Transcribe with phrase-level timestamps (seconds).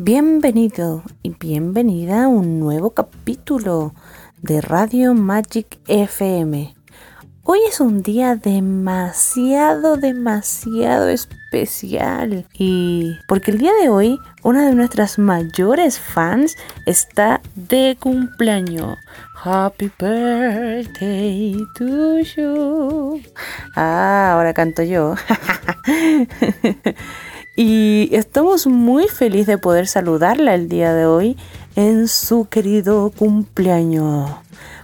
[0.00, 3.94] Bienvenido y bienvenida a un nuevo capítulo
[4.40, 6.72] de Radio Magic FM.
[7.42, 12.46] Hoy es un día demasiado, demasiado especial.
[12.52, 16.54] Y porque el día de hoy, una de nuestras mayores fans
[16.86, 18.96] está de cumpleaños.
[19.42, 23.20] Happy birthday to you.
[23.74, 25.16] Ah, ahora canto yo.
[27.60, 31.36] y estamos muy felices de poder saludarla el día de hoy
[31.74, 34.30] en su querido cumpleaños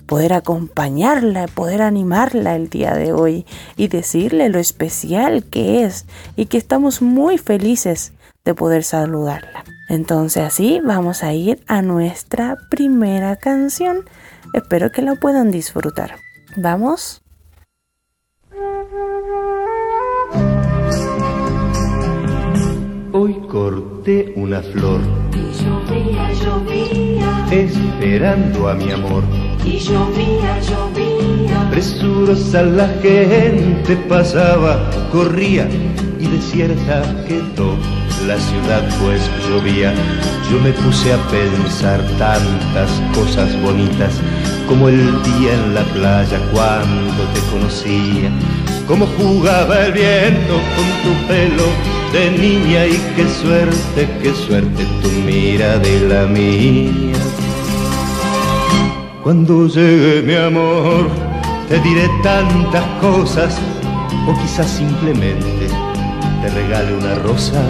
[0.07, 6.47] poder acompañarla, poder animarla el día de hoy y decirle lo especial que es y
[6.47, 8.13] que estamos muy felices
[8.45, 9.65] de poder saludarla.
[9.89, 14.05] Entonces así vamos a ir a nuestra primera canción.
[14.53, 16.17] Espero que la puedan disfrutar.
[16.57, 17.24] ¿Vamos?
[23.17, 25.01] Hoy corté una flor.
[25.33, 27.47] Y llovía, llovía.
[27.49, 29.23] Esperando a mi amor
[29.65, 31.71] y llovía, llovía.
[31.71, 35.69] Presurosa la gente pasaba, corría
[36.19, 37.77] y desierta quedó
[38.27, 39.95] la ciudad pues llovía.
[40.51, 44.21] Yo me puse a pensar tantas cosas bonitas,
[44.69, 48.33] como el día en la playa cuando te conocía,
[48.87, 51.65] como jugaba el viento con tu pelo
[52.13, 57.17] de niña y qué suerte, qué suerte tu mira de la mía.
[59.23, 61.09] Cuando llegue mi amor,
[61.69, 63.59] te diré tantas cosas,
[64.29, 65.67] o quizás simplemente
[66.43, 67.63] te regale una rosa.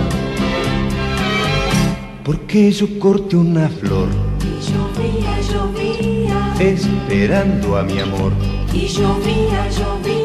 [2.25, 4.09] Porque yo corte una flor.
[4.41, 6.55] Y llovía, llovía.
[6.59, 8.33] Esperando a mi amor.
[8.73, 10.24] Y llovía, llovía.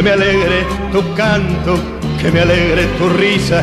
[0.00, 1.78] Que me alegre tu canto,
[2.22, 3.62] que me alegre tu risa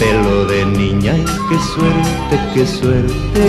[0.00, 3.42] pelo de niña y qué suerte, qué suerte.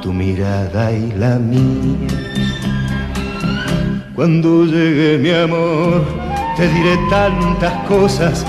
[0.00, 2.08] Tu mirada y la mía.
[4.14, 6.02] Cuando llegue mi amor,
[6.56, 8.46] te diré tantas cosas,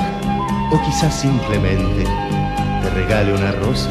[0.71, 2.05] o quizás simplemente
[2.81, 3.89] te regale una rosa.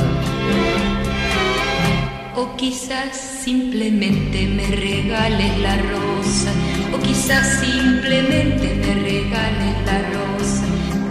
[2.34, 6.52] O quizás simplemente me regales la rosa,
[6.94, 10.37] o quizás simplemente me regales la rosa.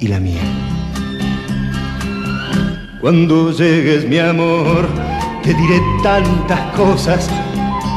[0.00, 0.42] y la mía.
[3.00, 4.88] Cuando llegues mi amor,
[5.42, 7.28] te diré tantas cosas,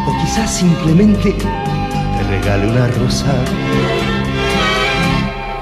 [0.07, 3.33] o quizás simplemente te regale una rosa.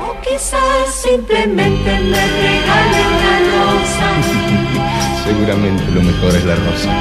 [0.01, 4.07] O quizás simplemente me regale una rosa.
[5.25, 6.91] Seguramente lo mejor es la rosa.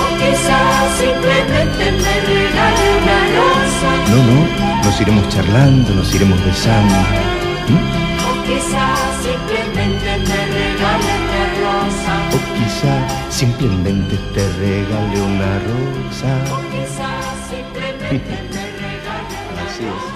[0.00, 3.88] O quizás simplemente me regale una rosa.
[4.10, 7.35] No, no, nos iremos charlando, nos iremos besando.
[7.68, 7.96] ¿Mm?
[8.26, 12.14] O quizás simplemente me regale una rosa.
[12.32, 12.94] O quizá
[13.30, 16.30] simplemente te regale una rosa.
[16.54, 20.14] O quizás simplemente me regale una Así rosa.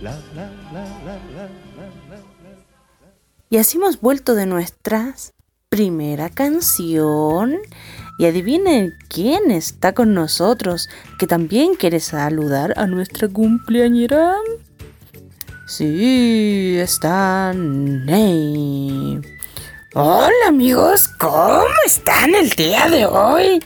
[0.00, 0.02] es.
[0.02, 1.48] La, la, la.
[3.50, 5.14] Y así hemos vuelto de nuestra
[5.70, 7.58] primera canción.
[8.18, 10.88] Y adivinen quién está con nosotros,
[11.18, 14.34] que también quiere saludar a nuestra cumpleañera.
[15.68, 19.20] Sí, está Ney.
[19.92, 23.62] Hola amigos, ¿cómo están el día de hoy?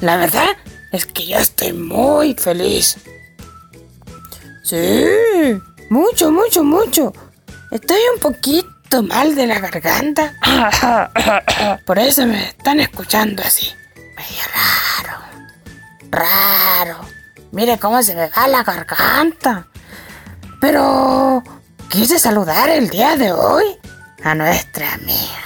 [0.00, 0.50] La verdad
[0.92, 2.98] es que yo estoy muy feliz.
[4.62, 5.06] Sí,
[5.88, 7.14] mucho, mucho, mucho.
[7.70, 10.34] Estoy un poquito mal de la garganta.
[11.86, 13.72] Por eso me están escuchando así.
[14.16, 15.18] Medio raro.
[16.10, 17.00] Raro.
[17.52, 19.66] Mire cómo se me va la garganta.
[20.62, 21.42] Pero
[21.88, 23.64] quise saludar el día de hoy
[24.22, 25.42] a nuestra amiga.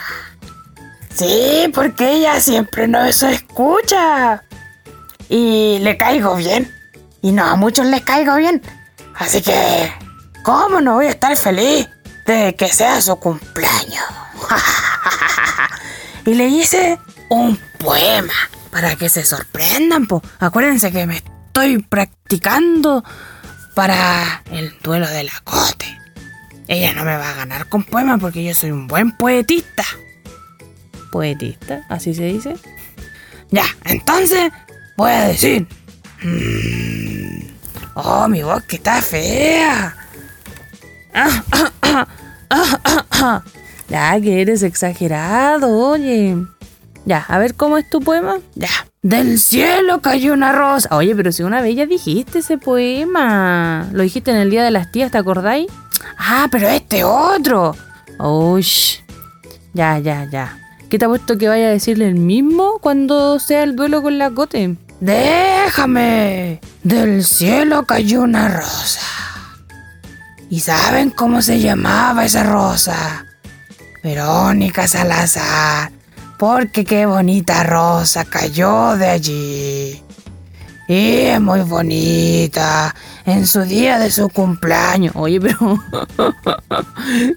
[1.15, 4.45] Sí, porque ella siempre nos escucha.
[5.31, 6.71] Y le caigo bien.
[7.23, 8.61] Y no a muchos les caigo bien.
[9.15, 9.91] Así que,
[10.45, 11.89] ¿cómo no voy a estar feliz
[12.27, 14.05] de que sea su cumpleaños?
[16.27, 16.99] y le hice
[17.31, 18.35] un poema
[18.71, 20.21] para que se sorprendan, po.
[20.41, 23.03] Acuérdense que me estoy practicando
[23.77, 25.85] para el duelo de la cote.
[26.67, 29.85] Ella no me va a ganar con poemas porque yo soy un buen poetista.
[31.13, 31.85] ¿Poetista?
[31.91, 32.57] ¿Así se dice?
[33.51, 34.51] Ya, entonces
[34.97, 35.67] voy a decir.
[36.23, 37.49] Mm,
[37.97, 39.95] oh, mi voz que está fea.
[43.91, 46.35] ya, que eres exagerado, oye.
[47.07, 48.39] Ya, a ver cómo es tu poema.
[48.57, 48.69] Ya.
[49.01, 50.89] Del cielo cayó una rosa.
[50.91, 53.89] Oye, pero si una vez ya dijiste ese poema.
[53.93, 55.69] Lo dijiste en el Día de las Tías, ¿te acordáis?
[56.19, 57.77] Ah, pero este otro.
[58.19, 58.67] Uy.
[59.73, 60.59] Ya, ya, ya.
[60.91, 64.19] ¿Qué te ha puesto que vaya a decirle el mismo cuando sea el duelo con
[64.19, 64.77] la cote?
[64.99, 66.61] Déjame.
[66.83, 69.07] Del cielo cayó una rosa.
[70.51, 73.25] ¿Y saben cómo se llamaba esa rosa?
[74.03, 75.96] Verónica Salazar
[76.39, 80.03] porque qué bonita rosa cayó de allí.
[80.89, 82.95] Y es muy bonita
[83.25, 85.17] en su día de su cumpleaños.
[85.17, 85.59] Oye, pero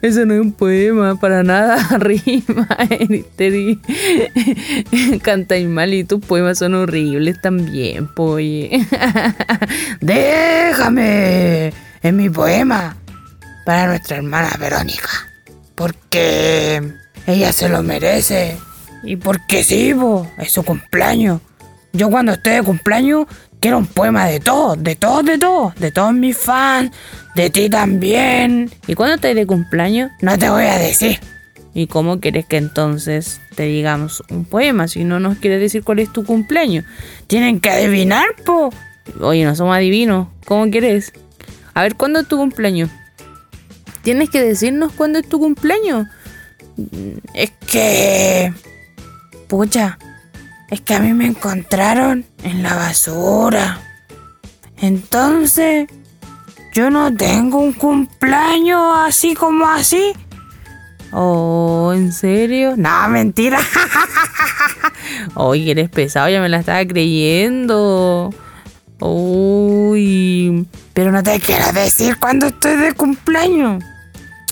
[0.04, 2.68] eso no es un poema, para nada rima.
[3.36, 3.80] Te
[5.24, 8.86] cantáis mal y tus poemas son horribles también, oye.
[10.00, 11.74] Déjame
[12.04, 12.98] en mi poema
[13.66, 15.10] para nuestra hermana Verónica.
[15.74, 16.84] Porque
[17.26, 18.60] ella se lo merece.
[19.04, 19.94] Y porque sí,
[20.38, 21.42] es su cumpleaños.
[21.94, 23.28] Yo cuando esté de cumpleaños
[23.60, 26.92] quiero un poema de todos, de todos, de todos, de todos mis fans,
[27.36, 28.70] de ti también.
[28.88, 30.12] ¿Y cuando estés de cumpleaños?
[30.22, 31.20] No te voy a decir.
[31.74, 36.00] ¿Y cómo quieres que entonces te digamos un poema si no nos quieres decir cuál
[36.00, 36.86] es tu cumpleaños?
[37.28, 38.72] Tienen que adivinar, po.
[39.22, 40.28] Oye, no somos adivinos.
[40.46, 41.14] ¿Cómo quieres?
[41.74, 42.90] A ver, ¿cuándo es tu cumpleaños?
[44.02, 46.08] Tienes que decirnos cuándo es tu cumpleaños.
[47.34, 48.54] Es que...
[49.50, 49.98] Pucha,
[50.70, 53.80] es que a mí me encontraron en la basura.
[54.78, 55.90] Entonces,
[56.74, 60.14] yo no tengo un cumpleaños así como así.
[61.12, 62.76] Oh, ¿en serio?
[62.78, 63.60] No, mentira.
[65.34, 68.32] Oye, eres pesado, ya me la estaba creyendo.
[69.00, 73.84] Uy, pero no te quiero decir cuándo estoy de cumpleaños.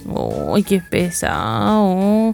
[0.06, 2.34] Uy, qué pesado.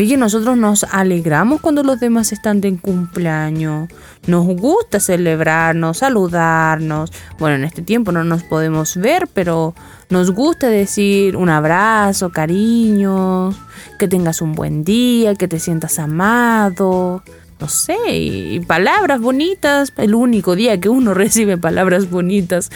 [0.00, 3.88] Oye, nosotros nos alegramos cuando los demás están de cumpleaños.
[4.28, 7.12] Nos gusta celebrarnos, saludarnos.
[7.40, 9.74] Bueno, en este tiempo no nos podemos ver, pero
[10.08, 13.50] nos gusta decir un abrazo, cariño,
[13.98, 17.24] que tengas un buen día, que te sientas amado.
[17.58, 22.70] No sé, y palabras bonitas, el único día que uno recibe palabras bonitas.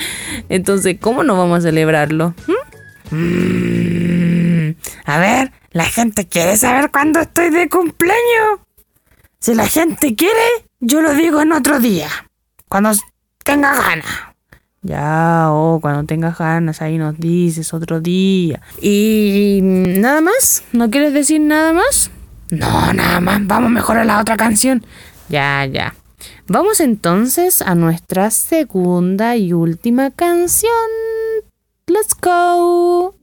[0.48, 2.34] Entonces, ¿cómo no vamos a celebrarlo?
[2.48, 3.14] ¿Mm?
[3.14, 3.91] Mm,
[5.04, 8.60] a ver, la gente quiere saber cuándo estoy de cumpleaños.
[9.38, 12.08] Si la gente quiere, yo lo digo en otro día.
[12.68, 12.92] Cuando
[13.44, 14.06] tenga ganas.
[14.82, 18.60] Ya, oh, cuando tengas ganas, ahí nos dices otro día.
[18.80, 20.64] ¿Y nada más?
[20.72, 22.10] ¿No quieres decir nada más?
[22.50, 23.46] No, nada más.
[23.46, 24.84] Vamos mejor a la otra canción.
[25.28, 25.94] Ya, ya.
[26.46, 30.70] Vamos entonces a nuestra segunda y última canción.
[31.86, 33.14] Let's go.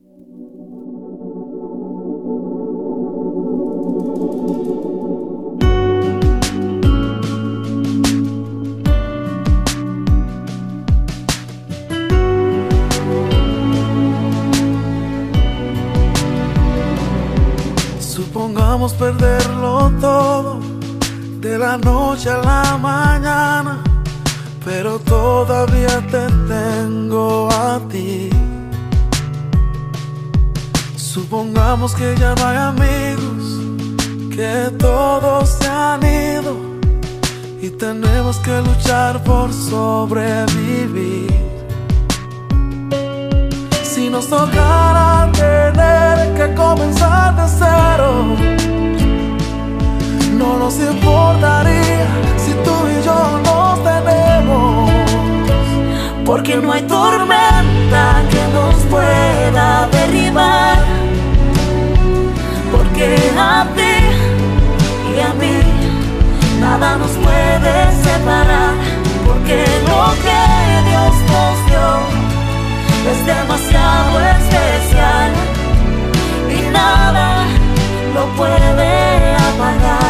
[18.40, 20.60] Supongamos perderlo todo
[21.42, 23.84] de la noche a la mañana,
[24.64, 28.30] pero todavía te tengo a ti.
[30.96, 33.44] Supongamos que ya no hay amigos,
[34.34, 36.56] que todos se han ido
[37.60, 41.49] y tenemos que luchar por sobrevivir.
[44.10, 48.36] Nos tocara tener que comenzar de cero,
[50.36, 54.90] no nos importaría si tú y yo nos tenemos.
[56.26, 60.78] Porque no hay tormenta que nos pueda derribar.
[62.72, 63.96] Porque a ti
[65.14, 65.54] y a mí
[66.60, 68.49] nada nos puede separar.
[73.08, 75.32] Es demasiado especial
[76.50, 77.46] y nada
[78.14, 80.09] lo puede apagar.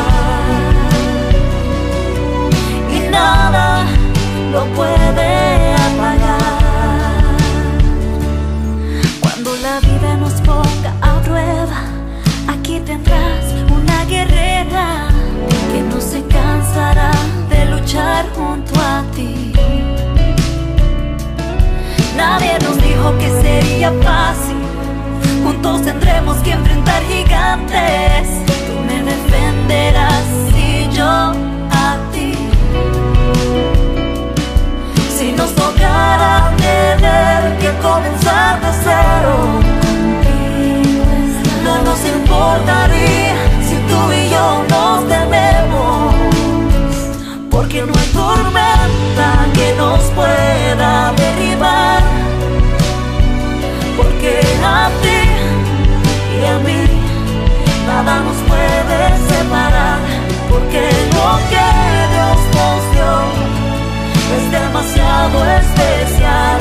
[65.39, 66.59] Especial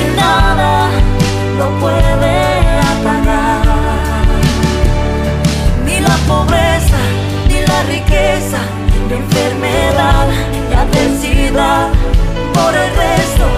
[0.00, 0.90] y nada
[1.58, 2.36] lo puede
[2.94, 3.66] apagar.
[5.84, 7.00] Ni la pobreza,
[7.48, 8.60] ni la riqueza,
[9.08, 10.26] ni enfermedad,
[10.68, 11.88] ni adversidad.
[12.54, 13.57] Por el resto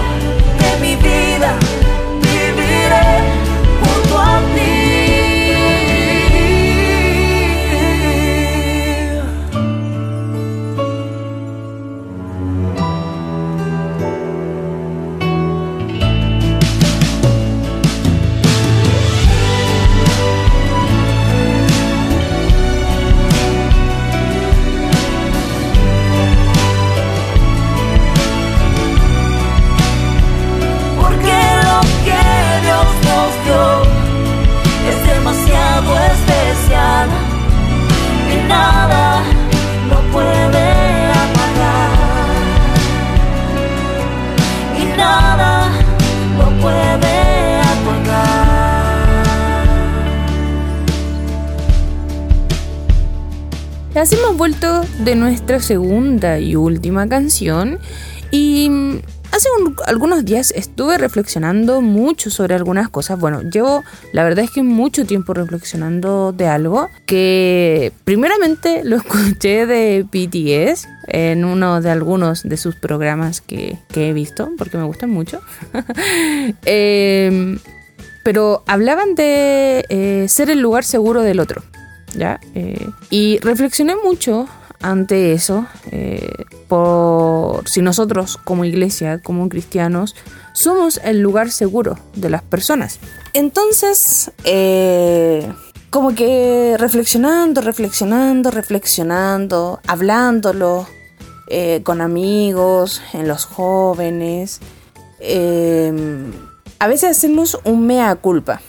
[54.01, 57.77] así hemos vuelto de nuestra segunda y última canción
[58.31, 58.99] y mm,
[59.31, 63.19] hace un- algunos días estuve reflexionando mucho sobre algunas cosas.
[63.19, 69.67] Bueno, llevo la verdad es que mucho tiempo reflexionando de algo que primeramente lo escuché
[69.67, 75.11] de BTS en uno de algunos de sus programas que, he visto porque me gustan
[75.11, 75.41] mucho.
[76.65, 77.59] Em,
[78.23, 81.61] pero hablaban de eh, ser el lugar seguro del otro.
[82.15, 82.39] ¿Ya?
[82.55, 84.47] Eh, y reflexioné mucho
[84.81, 86.27] ante eso, eh,
[86.67, 90.15] por si nosotros como iglesia, como cristianos,
[90.53, 92.99] somos el lugar seguro de las personas.
[93.33, 95.47] Entonces, eh,
[95.89, 100.87] como que reflexionando, reflexionando, reflexionando, hablándolo
[101.83, 104.61] con amigos, en los jóvenes,
[106.79, 108.61] a veces hacemos un mea culpa.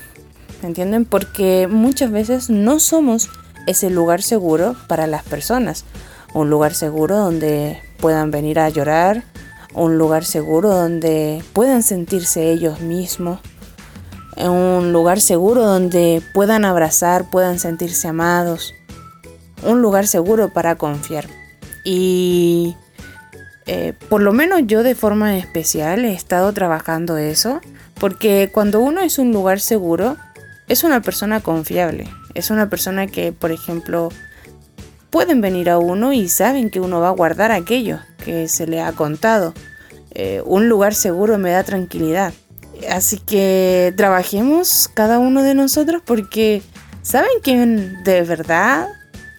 [0.62, 1.04] ¿Me entienden?
[1.04, 3.28] Porque muchas veces no somos
[3.66, 5.84] ese lugar seguro para las personas.
[6.34, 9.24] Un lugar seguro donde puedan venir a llorar.
[9.74, 13.40] Un lugar seguro donde puedan sentirse ellos mismos.
[14.36, 18.72] Un lugar seguro donde puedan abrazar, puedan sentirse amados.
[19.64, 21.26] Un lugar seguro para confiar.
[21.84, 22.76] Y
[23.66, 27.60] eh, por lo menos yo de forma especial he estado trabajando eso.
[27.98, 30.16] Porque cuando uno es un lugar seguro,
[30.68, 32.08] es una persona confiable.
[32.34, 34.10] Es una persona que, por ejemplo,
[35.10, 38.80] pueden venir a uno y saben que uno va a guardar aquello que se le
[38.80, 39.54] ha contado.
[40.14, 42.32] Eh, un lugar seguro me da tranquilidad.
[42.90, 46.62] Así que trabajemos cada uno de nosotros porque
[47.02, 47.54] saben que
[48.04, 48.88] de verdad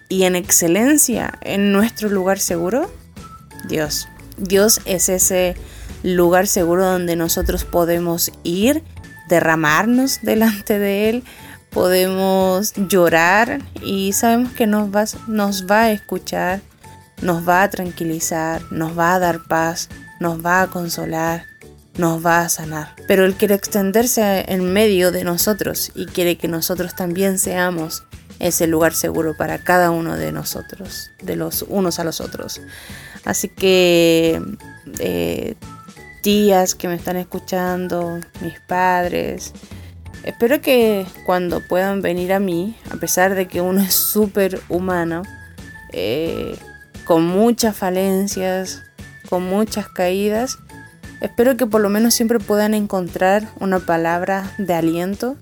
[0.08, 2.90] y en excelencia en nuestro lugar seguro,
[3.68, 4.08] Dios.
[4.36, 5.56] Dios es ese
[6.02, 8.82] lugar seguro donde nosotros podemos ir,
[9.28, 11.24] derramarnos delante de Él,
[11.70, 16.60] podemos llorar y sabemos que nos va, nos va a escuchar,
[17.20, 19.88] nos va a tranquilizar, nos va a dar paz,
[20.20, 21.46] nos va a consolar,
[21.96, 22.94] nos va a sanar.
[23.08, 28.04] Pero Él quiere extenderse en medio de nosotros y quiere que nosotros también seamos
[28.38, 32.60] ese lugar seguro para cada uno de nosotros, de los unos a los otros.
[33.24, 34.40] Así que
[34.98, 35.54] eh,
[36.24, 39.52] tías que me están escuchando, mis padres,
[40.24, 45.20] espero que cuando puedan venir a mí, a pesar de que uno es súper humano,
[45.92, 46.56] eh,
[47.04, 48.82] con muchas falencias,
[49.28, 50.56] con muchas caídas,
[51.20, 55.36] espero que por lo menos siempre puedan encontrar una palabra de aliento,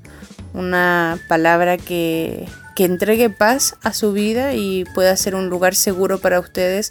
[0.53, 6.19] una palabra que, que entregue paz a su vida y pueda ser un lugar seguro
[6.19, 6.91] para ustedes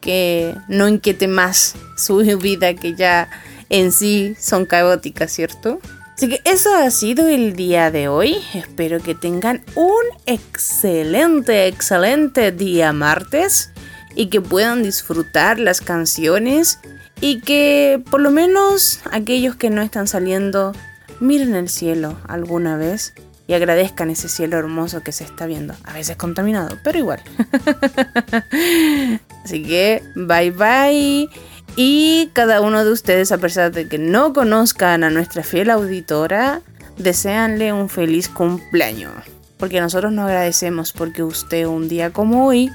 [0.00, 3.28] que no inquiete más su vida que ya
[3.70, 5.80] en sí son caóticas, ¿cierto?
[6.16, 8.38] Así que eso ha sido el día de hoy.
[8.52, 13.70] Espero que tengan un excelente, excelente día martes
[14.16, 16.80] y que puedan disfrutar las canciones
[17.20, 20.72] y que por lo menos aquellos que no están saliendo
[21.20, 23.14] miren el cielo alguna vez
[23.46, 25.74] y agradezcan ese cielo hermoso que se está viendo.
[25.84, 27.22] A veces contaminado, pero igual.
[29.48, 31.26] Así que bye bye.
[31.74, 36.60] Y cada uno de ustedes, a pesar de que no conozcan a nuestra fiel auditora,
[36.98, 39.14] deseanle un feliz cumpleaños.
[39.56, 42.70] Porque nosotros nos agradecemos porque usted un día como hoy,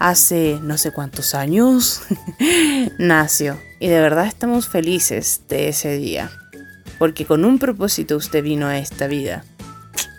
[0.00, 2.00] hace no sé cuántos años,
[2.98, 3.60] nació.
[3.78, 6.30] Y de verdad estamos felices de ese día.
[6.98, 9.44] Porque con un propósito usted vino a esta vida.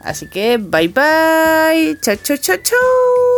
[0.01, 1.97] Así que bye bye.
[1.99, 3.34] Chao, chao, chao, chao.